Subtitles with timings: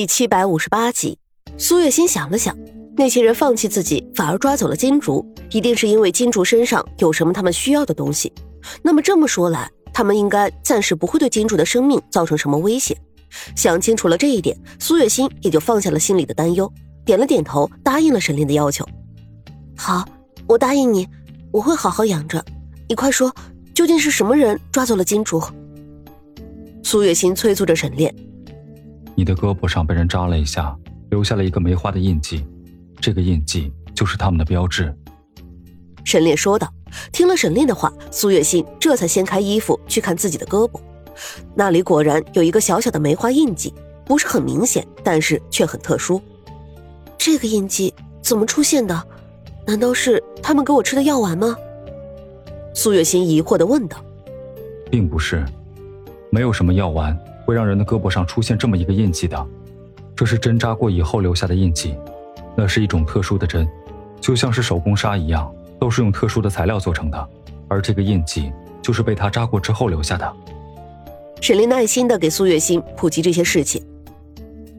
[0.00, 1.18] 第七百五十八集，
[1.58, 2.56] 苏月心想了想，
[2.96, 8.32] 那些人放弃自己，反而抓走了金竹，一定是因为金竹身上有什么他们需要的东西。
[8.82, 12.96] 那么这么说来，他们应该暂时不会对金竹的生命造成什么威胁。
[13.54, 16.72] 想清楚了这一点，苏月心也就放下了心里的担忧，
[17.04, 18.88] 点了点头，答应了沈炼的要求。
[19.76, 20.08] 好，
[20.46, 21.06] 我答应你，
[21.52, 22.42] 我会好好养着。
[22.88, 23.30] 你快说，
[23.74, 25.42] 究竟是什么人抓走了金竹？
[26.82, 28.14] 苏月心催促着沈炼。
[29.20, 30.74] 你的胳膊上被人扎了一下，
[31.10, 32.42] 留下了一个梅花的印记，
[33.02, 34.96] 这个印记就是他们的标志。
[36.06, 36.66] 沈炼说道。
[37.12, 40.80] 听了沈炼的话，苏月心这才掀开衣服去看自己的胳膊，
[41.54, 43.74] 那里果然有一个小小的梅花印记，
[44.06, 46.18] 不是很明显，但是却很特殊。
[47.18, 47.92] 这个印记
[48.22, 49.06] 怎么出现的？
[49.66, 51.54] 难道是他们给我吃的药丸吗？
[52.72, 54.02] 苏月心疑惑的问道。
[54.90, 55.44] 并不是，
[56.30, 57.14] 没有什么药丸。
[57.50, 59.46] 会让人的胳膊上出现这么一个印记的，
[60.14, 61.96] 这是针扎过以后留下的印记，
[62.56, 63.68] 那是一种特殊的针，
[64.20, 67.28] 就像是手工纱一样，都是用特殊的材料做成的，
[67.66, 70.32] 而这个印记就是被他扎过之后留下的。
[71.40, 73.84] 沈林耐心的给苏月心普及这些事情。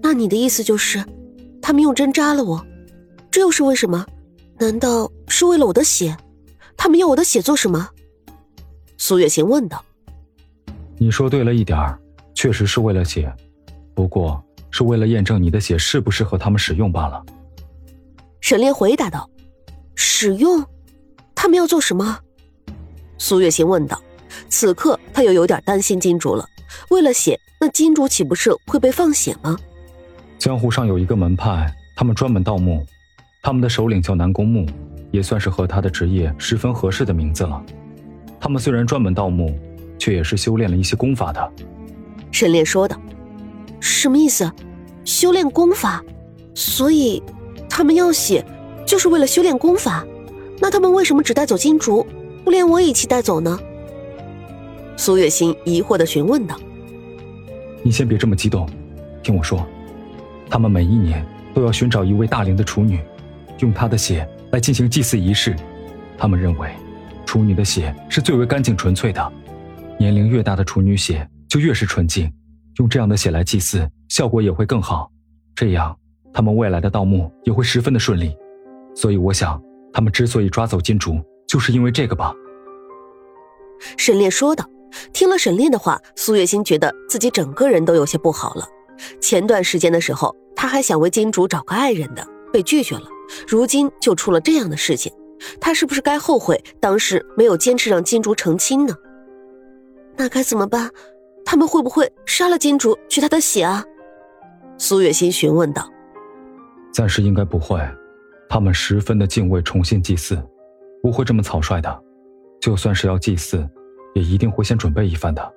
[0.01, 1.03] 那你的意思就是，
[1.61, 2.65] 他们用针扎了我，
[3.29, 4.05] 这又是为什么？
[4.59, 6.15] 难道是为了我的血？
[6.77, 7.89] 他们要我的血做什么？
[8.97, 9.83] 苏月心问道。
[10.97, 11.99] 你说对了一点儿。
[12.41, 13.31] 确实是为了血，
[13.93, 17.23] 不过是为了验证你的血适不适合他们使用罢了。
[18.39, 19.29] 沈炼回答道
[19.93, 20.65] ：“使用？
[21.35, 22.17] 他们要做什么？”
[23.19, 24.01] 苏月心问道。
[24.49, 26.43] 此刻他又有点担心金主了。
[26.89, 29.55] 为了血，那金主岂不是会被放血吗？
[30.39, 32.83] 江湖上有一个门派，他们专门盗墓，
[33.43, 34.65] 他们的首领叫南宫木，
[35.11, 37.63] 也算是和他的职业十分合适的名字了。
[38.39, 39.55] 他们虽然专门盗墓，
[39.99, 41.51] 却也是修炼了一些功法的。
[42.41, 42.99] 沈炼说道
[43.79, 44.51] ：“什么意思？
[45.05, 46.03] 修炼功法？
[46.55, 47.21] 所以
[47.69, 48.43] 他们要血，
[48.83, 50.03] 就是为了修炼功法？
[50.59, 52.03] 那他们为什么只带走金竹，
[52.43, 53.59] 不连我一起带走呢？”
[54.97, 56.59] 苏月心疑惑的询问道
[57.85, 58.67] ：“你先别这么激动，
[59.21, 59.63] 听我说，
[60.49, 63.01] 他们每一年都要寻找一位大龄的处女，
[63.59, 65.55] 用她的血来进行祭祀仪式。
[66.17, 66.71] 他们认为，
[67.23, 69.31] 处女的血是最为干净纯粹的，
[69.99, 72.31] 年龄越大的处女血。”就越是纯净，
[72.77, 75.11] 用这样的血来祭祀，效果也会更好。
[75.53, 75.93] 这样，
[76.33, 78.33] 他们未来的盗墓也会十分的顺利。
[78.95, 82.33] 所以，我想，他们之所以抓走金竹，就是因为这个吧。
[83.97, 84.65] 沈炼说道。
[85.11, 88.65] 听了沈炼的话，苏月心觉得自己整个人都有些不好了。
[89.21, 93.07] 前段时间的时候，他还想为金竹找个爱人的，被拒绝了。
[93.45, 95.11] 如今就出了这样的事情，
[95.59, 98.93] 他是不是该后悔当时没有坚持让金竹成亲呢？
[100.17, 100.89] 那该怎么办？
[101.45, 103.83] 他们会不会杀了金主取他的血啊？
[104.77, 105.87] 苏月心询问道。
[106.93, 107.79] 暂时应该不会，
[108.49, 110.41] 他们十分的敬畏重新祭祀，
[111.01, 112.03] 不会这么草率的。
[112.59, 113.67] 就算是要祭祀，
[114.13, 115.53] 也一定会先准备一番的。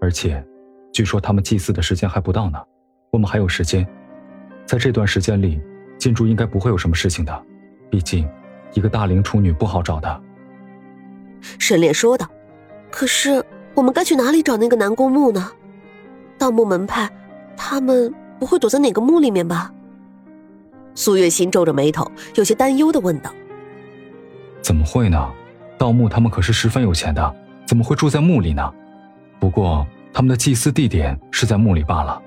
[0.00, 0.44] 而且，
[0.92, 2.58] 据说他们祭祀的时间还不到呢，
[3.10, 3.86] 我们还有时间。
[4.66, 5.60] 在这段时间里，
[5.98, 7.44] 金主应该不会有什么事情的。
[7.90, 8.28] 毕竟，
[8.72, 10.22] 一个大龄处女不好找的。
[11.58, 12.28] 沈炼说道。
[12.90, 13.44] 可是。
[13.80, 15.50] 我们该去哪里找那个南宫木呢？
[16.36, 17.10] 盗墓门派，
[17.56, 19.72] 他们不会躲在哪个墓里面吧？
[20.94, 23.30] 苏月心皱着眉头，有些担忧的问道
[24.60, 25.32] ：“怎么会呢？
[25.78, 27.34] 盗墓他们可是十分有钱的，
[27.66, 28.70] 怎么会住在墓里呢？
[29.38, 32.20] 不过他们的祭祀地点是在墓里罢了。”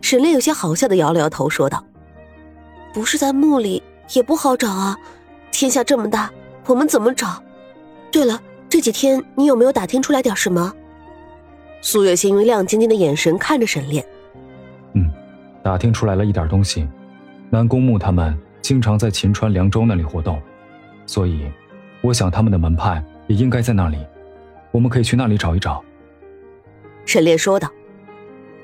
[0.00, 1.84] 沈炼有些好笑的摇了摇头，说道
[2.94, 3.82] ：“不是在墓里
[4.14, 4.98] 也不好找啊，
[5.50, 6.30] 天下这么大，
[6.64, 7.42] 我们怎么找？
[8.10, 8.40] 对了。”
[8.72, 10.72] 这几天你有没有打听出来点什么？
[11.82, 14.02] 苏月心用亮晶晶的眼神看着沈炼。
[14.94, 15.10] 嗯，
[15.62, 16.88] 打听出来了一点东西。
[17.50, 20.40] 南宫木他们经常在秦川、凉州那里活动，
[21.04, 21.52] 所以
[22.00, 23.98] 我想他们的门派也应该在那里。
[24.70, 25.84] 我们可以去那里找一找。
[27.04, 27.70] 沈炼说道：“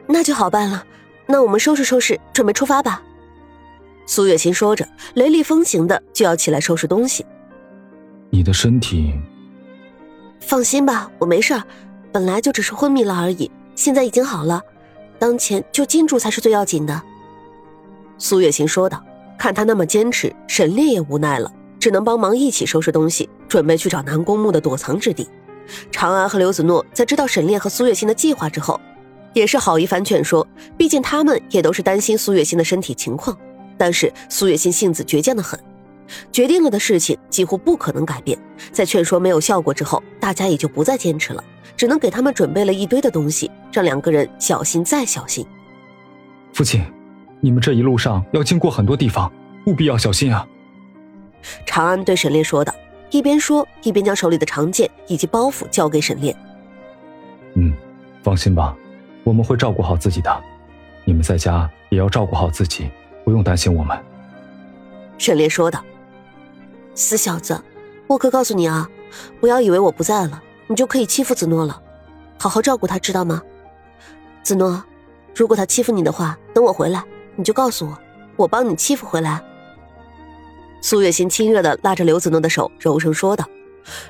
[0.08, 0.86] 那就好办了，
[1.26, 3.02] 那我们收拾收拾，准备出发吧。”
[4.08, 7.26] 苏月心说着，雷厉风行的就要起来收拾东西。
[8.30, 9.12] 你的身体。
[10.40, 11.62] 放心吧，我没事儿，
[12.12, 14.62] 本来就只是昏迷了而已，现在已经好了。
[15.18, 17.02] 当前救金主才是最要紧的。”
[18.18, 19.02] 苏月心说道。
[19.38, 21.48] 看他那么坚持，沈炼也无奈了，
[21.78, 25.28] 只能帮忙一起收拾东西，准备去找南宫木的躲藏之地。
[25.92, 28.80] 长安和刘子诺在知道沈炼和苏月心的计划之后，
[29.34, 30.44] 也是好一番劝说，
[30.76, 33.38] 毕竟他们也都是担心苏月心的身体情况。
[33.76, 35.56] 但是苏月心性子倔强的很。
[36.32, 38.38] 决定了的事情几乎不可能改变，
[38.72, 41.44] 在劝说没有效果之后，大家也就不再坚持了，
[41.76, 45.46] 只能给他们准备了一堆的东西，让两个人小心再小心。
[46.52, 46.84] 父亲，
[47.40, 49.32] 你们这一路上要经过很多地方，
[49.66, 50.46] 务必要小心啊。
[51.64, 52.74] 长安对沈炼说道，
[53.10, 56.34] 一边说一边将手里的长剑以及包袱交给沈炼。
[57.54, 57.72] 嗯，
[58.22, 58.76] 放心吧，
[59.24, 60.44] 我们会照顾好自己的。
[61.04, 62.90] 你们在家也要照顾好自己，
[63.24, 63.96] 不用担心我们。
[65.16, 65.82] 沈烈说道
[66.98, 67.62] ：“死小子，
[68.08, 68.90] 我可告诉你啊，
[69.40, 71.80] 不要以为我不在了，你就可以欺负子诺了。
[72.36, 73.40] 好好照顾他，知道吗？
[74.42, 74.82] 子诺，
[75.32, 77.04] 如果他欺负你的话，等我回来，
[77.36, 77.96] 你就告诉我，
[78.34, 79.40] 我帮你欺负回来。”
[80.82, 83.48] 苏月心亲热的拉着刘子诺的手，柔声说道。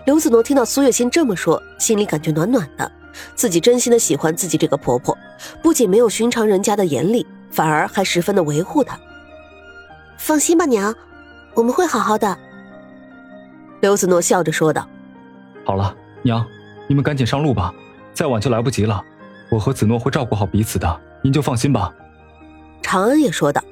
[0.07, 2.91] 刘子诺听到苏月心这么说，心里感觉暖暖的，
[3.35, 5.17] 自己真心的喜欢自己这个婆婆，
[5.63, 8.99] 不仅没有寻常人家的严厉，反而还十分的维护她。
[10.17, 10.95] 放心吧，娘，
[11.53, 12.39] 我们会好好的。
[13.81, 14.89] 刘子诺笑着说道。
[15.65, 16.45] 好了，娘，
[16.87, 17.73] 你们赶紧上路吧，
[18.13, 19.03] 再晚就来不及了。
[19.51, 21.93] 我和子诺会照顾好彼此的，您就放心吧。
[22.83, 23.63] 长安也说道。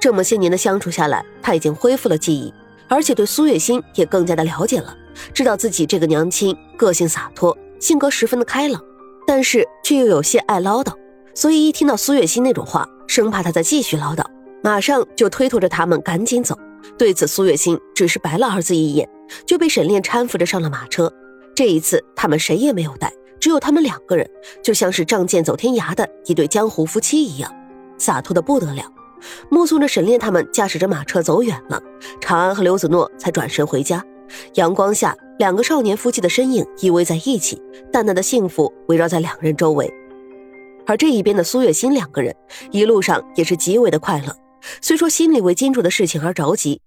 [0.00, 2.52] 这么些年的相处下来，他已经恢复了记忆，
[2.88, 4.96] 而且对苏月心也更加的了解了，
[5.32, 8.82] 知道自己这个娘亲个性洒脱，性格十分的开朗，
[9.26, 10.92] 但是却又有些爱唠叨，
[11.34, 14.24] 所以一听到苏月心那种话，生怕他再继续唠叨，
[14.62, 16.58] 马上就推脱着他们赶紧走。
[16.98, 19.08] 对此，苏月心只是白了儿子一眼，
[19.46, 21.12] 就被沈炼搀扶着上了马车。
[21.54, 24.28] 这一次，他们谁也没有带，只有他们两个人，
[24.62, 27.52] 就像是仗剑走天涯的一对江湖夫妻一样，
[27.98, 28.84] 洒脱的不得了。
[29.50, 31.82] 目送着沈炼他们驾驶着马车走远了，
[32.20, 34.02] 长安和刘子诺才转身回家。
[34.54, 37.60] 阳光下，两个少年夫妻的身影依偎在一起，
[37.92, 39.92] 淡淡的幸福围绕在两人周围。
[40.86, 42.34] 而这一边的苏月心两个人
[42.70, 44.34] 一路上也是极为的快乐。
[44.80, 46.80] 虽说心里为金主的事情而着急，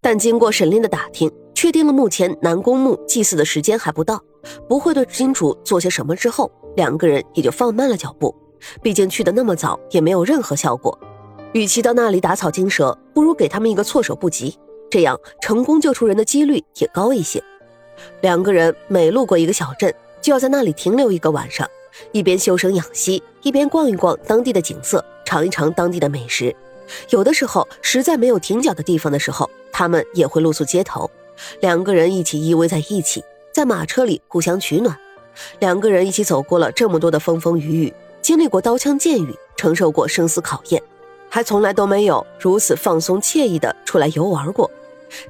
[0.00, 4.22] 但经过沈炼的打听，确定了目前南宫墓祭祀的时间还不到，
[4.68, 8.32] 不会对金主做些什么之后，两个人也就放慢了脚步。
[8.80, 10.96] 毕竟去的那么早，也没有任何效果。
[11.54, 14.56] 与其到那里打草惊蛇，不如给他们一个措手不及，
[14.88, 17.42] 这样成功救出人的几率也高一些。
[18.20, 21.68] 两个人每路过一个小镇，就要在那里停留一个晚上，
[22.12, 26.54] 一边修身养息，一边逛一逛当地的景色，尝一尝当地的美食。
[27.10, 31.10] 有的时候实在没有停脚的地方的时候，他们也会露宿街头。
[31.60, 34.96] 两个人一起依偎在一起，在马车里互相取暖。
[35.60, 40.82] 两个人一起走过了这么多的风风雨雨，经历过刀枪剑雨，承受过生死考验。
[41.30, 44.70] 还从来都没有如此放松惬意的出来游玩过，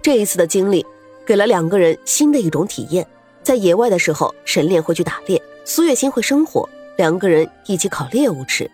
[0.00, 0.87] 这一次的经历
[1.26, 3.06] 给了两个人新的一种体验。
[3.43, 8.70] 在野外的时候，沈炼会去打猎，苏月心会生火，两个人一起烤猎物吃。